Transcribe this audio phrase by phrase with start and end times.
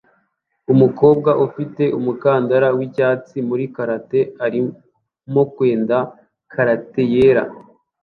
[0.73, 4.59] Umukobwa ufite umukandara wicyatsi muri karate ari
[5.33, 5.97] mukwenda
[6.53, 7.43] karate yera